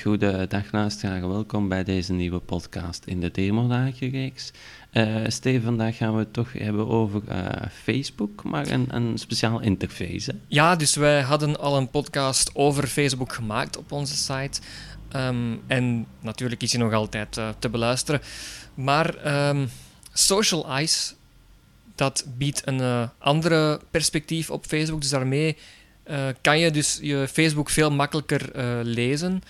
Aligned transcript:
Goedendag 0.00 0.72
luisteraar, 0.72 1.28
welkom 1.28 1.68
bij 1.68 1.84
deze 1.84 2.12
nieuwe 2.12 2.38
podcast 2.38 3.04
in 3.04 3.20
de 3.20 3.30
Demodagenreeks. 3.30 4.50
Uh, 4.92 5.16
Steven, 5.26 5.62
vandaag 5.62 5.96
gaan 5.96 6.12
we 6.12 6.18
het 6.18 6.32
toch 6.32 6.52
hebben 6.52 6.88
over 6.88 7.22
uh, 7.28 7.48
Facebook, 7.82 8.44
maar 8.44 8.66
een, 8.68 8.86
een 8.88 9.18
speciaal 9.18 9.60
interface. 9.60 10.30
Hè? 10.30 10.36
Ja, 10.48 10.76
dus 10.76 10.94
wij 10.94 11.20
hadden 11.20 11.60
al 11.60 11.76
een 11.76 11.90
podcast 11.90 12.50
over 12.54 12.86
Facebook 12.86 13.32
gemaakt 13.32 13.76
op 13.76 13.92
onze 13.92 14.16
site. 14.16 14.60
Um, 15.16 15.60
en 15.66 16.06
natuurlijk 16.20 16.62
is 16.62 16.72
hij 16.72 16.82
nog 16.82 16.92
altijd 16.92 17.36
uh, 17.36 17.48
te 17.58 17.68
beluisteren. 17.68 18.20
Maar 18.74 19.48
um, 19.48 19.68
Social 20.12 20.68
Eyes, 20.68 21.14
dat 21.94 22.26
biedt 22.36 22.62
een 22.64 23.08
andere 23.18 23.80
perspectief 23.90 24.50
op 24.50 24.66
Facebook. 24.66 25.00
Dus 25.00 25.10
daarmee 25.10 25.56
kan 26.40 26.58
je 26.58 26.70
dus 26.70 26.98
je 27.02 27.28
Facebook 27.28 27.70
veel 27.70 27.90
makkelijker 27.90 28.50
lezen. 28.84 29.42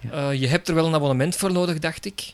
Ja. 0.00 0.30
je 0.30 0.46
hebt 0.46 0.68
er 0.68 0.74
wel 0.74 0.86
een 0.86 0.94
abonnement 0.94 1.36
voor 1.36 1.52
nodig, 1.52 1.78
dacht 1.78 2.04
ik. 2.04 2.32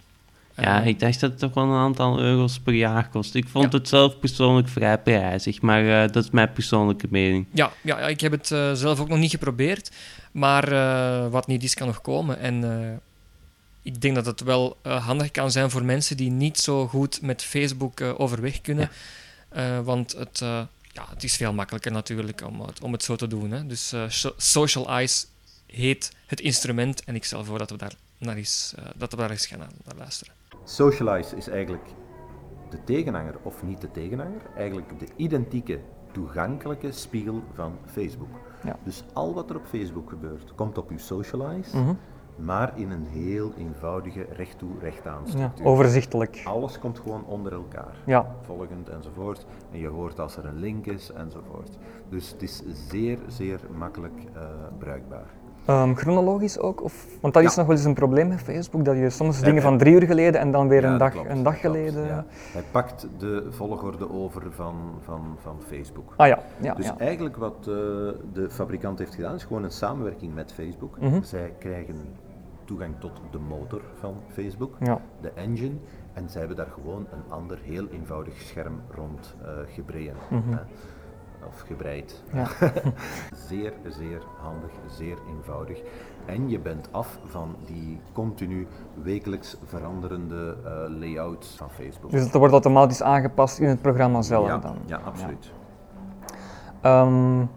Ja, 0.57 0.83
ik 0.83 1.01
dacht 1.01 1.21
dat 1.21 1.31
het 1.31 1.39
toch 1.39 1.55
wel 1.55 1.65
een 1.65 1.79
aantal 1.79 2.21
euro's 2.21 2.59
per 2.59 2.75
jaar 2.75 3.09
kost. 3.09 3.35
Ik 3.35 3.49
vond 3.49 3.73
het 3.73 3.89
zelf 3.89 4.19
persoonlijk 4.19 4.69
vrij 4.69 4.99
prijzig, 4.99 5.61
maar 5.61 5.85
uh, 5.85 6.13
dat 6.13 6.25
is 6.25 6.31
mijn 6.31 6.53
persoonlijke 6.53 7.07
mening. 7.11 7.47
Ja, 7.53 7.73
ja, 7.83 7.99
ik 7.99 8.21
heb 8.21 8.33
het 8.33 8.51
uh, 8.51 8.73
zelf 8.73 9.01
ook 9.01 9.09
nog 9.09 9.19
niet 9.19 9.31
geprobeerd, 9.31 9.91
maar 10.33 10.73
uh, 10.73 11.27
wat 11.29 11.47
niet 11.47 11.63
is, 11.63 11.75
kan 11.75 11.87
nog 11.87 12.01
komen. 12.01 12.39
En 12.39 13.01
ik 13.83 14.01
denk 14.01 14.15
dat 14.15 14.27
het 14.27 14.41
wel 14.41 14.77
handig 14.83 15.31
kan 15.31 15.51
zijn 15.51 15.71
voor 15.71 15.85
mensen 15.85 16.17
die 16.17 16.31
niet 16.31 16.59
zo 16.59 16.87
goed 16.87 17.23
met 17.23 17.43
Facebook 17.43 18.01
overweg 18.01 18.61
kunnen. 18.61 18.91
Ja. 19.55 19.83
want 19.83 20.13
het, 20.13 20.39
ja, 20.93 21.07
het 21.11 21.25
is 21.25 21.37
veel 21.37 21.53
makkelijker 21.53 21.93
natuurlijk 21.93 22.43
om 22.47 22.61
het, 22.61 22.81
om 22.83 22.93
het 22.93 23.03
zo 23.03 23.17
te 23.17 23.27
doen. 23.27 23.51
Hè. 23.51 23.67
Dus 23.67 23.95
Social 24.37 24.89
Eyes 24.89 25.27
heet 25.75 26.17
het 26.27 26.41
instrument 26.41 27.05
en 27.05 27.15
ik 27.15 27.25
stel 27.25 27.45
voor 27.45 27.59
dat 27.59 27.71
we 27.71 27.77
daar, 27.77 27.95
naar 28.19 28.37
eens, 28.37 28.75
dat 28.97 29.11
we 29.11 29.17
daar 29.17 29.31
eens 29.31 29.47
gaan 29.47 29.59
naar 29.59 29.97
luisteren. 29.97 30.35
Socialize 30.65 31.37
is 31.37 31.49
eigenlijk 31.49 31.89
de 32.71 32.85
tegenhanger, 32.85 33.35
of 33.43 33.63
niet 33.63 33.81
de 33.81 33.91
tegenhanger, 33.91 34.43
eigenlijk 34.57 34.99
de 34.99 35.07
identieke 35.17 35.81
toegankelijke 36.13 36.93
spiegel 36.93 37.43
van 37.55 37.79
Facebook. 37.87 38.41
Ja. 38.65 38.79
Dus 38.85 39.05
al 39.13 39.35
wat 39.35 39.51
er 39.51 39.57
op 39.57 39.67
Facebook 39.67 40.09
gebeurt, 40.09 40.55
komt 40.55 40.79
op 40.79 40.91
uw 40.91 40.99
Socialize, 40.99 41.77
mm 41.77 41.99
maar 42.37 42.79
in 42.79 42.91
een 42.91 43.07
heel 43.07 43.53
eenvoudige 43.59 44.27
recht 44.33 44.59
toe, 44.59 44.79
recht 44.81 45.07
aan 45.07 45.27
structuur. 45.27 45.65
Ja, 45.65 45.71
overzichtelijk. 45.71 46.43
Alles 46.45 46.79
komt 46.79 46.99
gewoon 46.99 47.25
onder 47.25 47.53
elkaar, 47.53 47.97
ja. 48.07 48.37
volgend 48.43 48.89
enzovoort. 48.89 49.47
En 49.73 49.79
je 49.79 49.89
hoort 49.89 50.19
als 50.21 50.37
er 50.37 50.45
een 50.45 50.59
link 50.59 50.87
is 50.87 51.11
enzovoort. 51.11 51.79
Dus 52.09 52.31
het 52.31 52.43
is 52.43 52.63
zeer, 52.89 53.19
zeer 53.27 53.61
makkelijk 53.77 54.21
uh, 54.37 54.43
bruikbaar. 54.79 55.31
Um, 55.69 55.97
chronologisch 55.97 56.59
ook? 56.59 56.83
Of, 56.83 57.07
want 57.21 57.35
dat 57.35 57.43
is 57.43 57.55
nog 57.55 57.67
wel 57.67 57.77
eens 57.77 57.85
een 57.85 57.95
probleem 57.95 58.29
met 58.29 58.41
Facebook, 58.41 58.85
dat 58.85 58.97
je 58.97 59.11
soms 59.11 59.41
dingen 59.41 59.63
van 59.63 59.79
drie 59.79 59.95
uur 59.95 60.07
geleden 60.07 60.41
en 60.41 60.51
dan 60.51 60.69
weer 60.69 60.85
een, 60.85 60.99
dag, 60.99 61.15
een 61.15 61.43
dag 61.43 61.61
geleden... 61.61 62.07
Ja. 62.07 62.25
Hij 62.53 62.63
pakt 62.71 63.09
de 63.19 63.47
volgorde 63.51 64.11
over 64.11 64.43
van, 64.53 64.75
van, 65.01 65.37
van 65.43 65.57
Facebook. 65.67 66.13
Ah 66.17 66.27
ja. 66.27 66.39
ja 66.61 66.75
dus 66.75 66.97
eigenlijk 66.97 67.37
wat 67.37 67.57
uh, 67.59 67.75
de 68.33 68.47
fabrikant 68.51 68.99
heeft 68.99 69.15
gedaan, 69.15 69.35
is 69.35 69.45
gewoon 69.45 69.65
een 69.65 69.71
samenwerking 69.71 70.35
met 70.35 70.53
Facebook. 70.53 71.01
Mm 71.01 71.09
-hmm. 71.11 71.23
Zij 71.23 71.55
krijgen 71.59 71.97
toegang 72.65 72.95
tot 72.99 73.21
de 73.31 73.39
motor 73.39 73.83
van 73.99 74.15
Facebook, 74.33 74.79
de 75.21 75.31
engine, 75.35 75.75
en 76.13 76.29
zij 76.29 76.39
hebben 76.39 76.57
daar 76.57 76.73
gewoon 76.75 77.07
een 77.13 77.33
ander 77.33 77.59
heel 77.63 77.87
eenvoudig 77.89 78.41
scherm 78.41 78.81
rond 78.91 79.35
uh, 79.43 79.49
gebreden. 79.75 80.15
Mm 80.31 80.43
-hmm 80.47 80.59
of 81.47 81.61
gebreid. 81.61 82.23
Ja. 82.33 82.47
zeer, 83.49 83.73
zeer 83.89 84.23
handig, 84.41 84.71
zeer 84.87 85.19
eenvoudig. 85.29 85.81
En 86.27 86.49
je 86.49 86.59
bent 86.59 86.89
af 86.91 87.19
van 87.25 87.57
die 87.67 88.01
continu 88.13 88.67
wekelijks 89.03 89.57
veranderende 89.65 90.57
uh, 90.65 90.99
layouts 90.99 91.57
van 91.57 91.71
Facebook. 91.71 92.11
Dus 92.11 92.23
dat 92.23 92.33
wordt 92.33 92.53
automatisch 92.53 93.03
aangepast 93.03 93.59
in 93.59 93.69
het 93.69 93.83
programma 93.83 94.23
zelf 94.23 94.47
ja, 94.47 94.59
dan? 94.59 94.77
Ja, 94.87 95.01
absoluut. 95.05 95.51
Ja. 96.83 97.01
Um, 97.01 97.49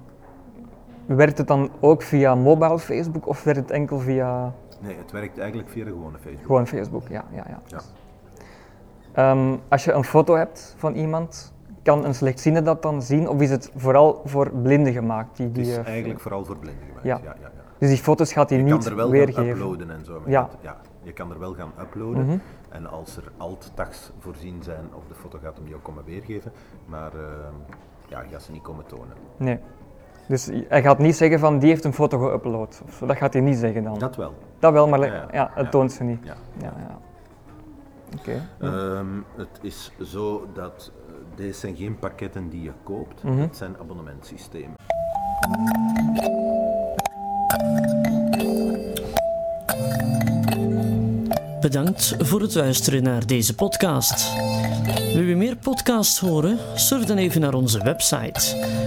werkt 1.05 1.37
het 1.37 1.47
dan 1.47 1.69
ook 1.79 2.01
via 2.01 2.35
mobile 2.35 2.79
Facebook 2.79 3.27
of 3.27 3.43
werkt 3.43 3.59
het 3.59 3.71
enkel 3.71 3.99
via... 3.99 4.53
Nee, 4.79 4.97
het 4.97 5.11
werkt 5.11 5.37
eigenlijk 5.37 5.69
via 5.69 5.83
de 5.83 5.91
gewone 5.91 6.17
Facebook. 6.17 6.45
Gewoon 6.45 6.67
Facebook, 6.67 7.07
ja. 7.07 7.25
ja, 7.31 7.45
ja. 7.47 7.61
ja. 7.67 9.31
Um, 9.31 9.59
als 9.67 9.83
je 9.83 9.91
een 9.91 10.03
foto 10.03 10.35
hebt 10.35 10.75
van 10.77 10.93
iemand, 10.93 11.53
kan 11.87 12.05
een 12.05 12.15
slechtziende 12.15 12.61
dat 12.61 12.81
dan 12.81 13.01
zien? 13.01 13.29
Of 13.29 13.41
is 13.41 13.49
het 13.49 13.71
vooral 13.75 14.21
voor 14.25 14.51
blinden 14.51 14.93
gemaakt? 14.93 15.37
Die, 15.37 15.51
die, 15.51 15.63
het 15.63 15.71
is 15.71 15.77
uh, 15.77 15.87
eigenlijk 15.87 16.19
vooral 16.19 16.45
voor 16.45 16.57
blinden 16.57 16.83
gemaakt, 16.87 17.05
ja. 17.05 17.19
ja, 17.23 17.35
ja, 17.41 17.51
Dus 17.77 17.89
die 17.89 17.97
foto's 17.97 18.33
gaat 18.33 18.49
hij 18.49 18.61
niet 18.61 18.83
weergeven? 18.83 18.91
Je 18.91 18.95
kan 18.95 19.05
er 19.05 19.11
wel 19.11 19.33
gaan 19.33 19.47
uploaden 19.47 19.89
en 19.91 20.05
zo. 20.05 20.21
Ja. 20.25 20.49
ja. 20.61 20.77
Je 21.03 21.13
kan 21.13 21.31
er 21.31 21.39
wel 21.39 21.53
gaan 21.53 21.71
uploaden. 21.81 22.23
Mm 22.23 22.29
-hmm. 22.29 22.41
En 22.69 22.89
als 22.89 23.17
er 23.17 23.23
alt-tags 23.37 24.11
voorzien 24.19 24.63
zijn 24.63 24.85
op 24.93 25.03
de 25.07 25.13
foto, 25.13 25.39
gaat 25.43 25.55
hem 25.55 25.65
die 25.65 25.75
ook 25.75 25.83
komen 25.83 26.03
weergeven. 26.05 26.51
Maar 26.85 27.11
uh, 27.15 27.21
ja, 28.07 28.21
je 28.21 28.29
gaat 28.31 28.43
ze 28.43 28.51
niet 28.51 28.61
komen 28.61 28.85
tonen. 28.85 29.15
Nee. 29.37 29.59
Dus 30.27 30.49
hij 30.67 30.81
gaat 30.81 30.97
niet 30.97 31.15
zeggen 31.15 31.39
van 31.39 31.59
die 31.59 31.69
heeft 31.69 31.83
een 31.83 31.93
foto 31.93 32.17
geüpload. 32.17 32.81
Dat 33.05 33.17
gaat 33.17 33.33
hij 33.33 33.41
niet 33.41 33.57
zeggen 33.57 33.83
dan? 33.83 33.99
Dat 33.99 34.15
wel. 34.15 34.33
Dat 34.59 34.73
wel, 34.73 34.87
maar 34.87 35.05
ja, 35.05 35.27
ja 35.31 35.51
het 35.53 35.71
toont 35.71 35.91
ze 35.91 36.03
niet. 36.03 36.19
Ja. 36.23 36.35
ja, 36.57 36.73
Oké. 38.19 38.41
Okay. 38.59 38.97
Um, 38.99 39.25
het 39.35 39.59
is 39.61 39.91
zo 40.01 40.47
dat 40.53 40.91
deze 41.37 41.59
zijn 41.59 41.75
geen 41.75 41.99
pakketten 41.99 42.49
die 42.49 42.61
je 42.61 42.71
koopt, 42.83 43.23
mm 43.23 43.31
-hmm. 43.31 43.39
het 43.39 43.57
zijn 43.57 43.77
abonnementsystemen. 43.79 44.75
Bedankt 51.61 52.15
voor 52.19 52.41
het 52.41 52.55
luisteren 52.55 53.03
naar 53.03 53.27
deze 53.27 53.55
podcast. 53.55 54.33
Wil 55.13 55.21
je 55.21 55.35
meer 55.35 55.55
podcasts 55.55 56.19
horen? 56.19 56.57
Surf 56.75 57.05
dan 57.05 57.17
even 57.17 57.41
naar 57.41 57.53
onze 57.53 57.83
website 57.83 58.39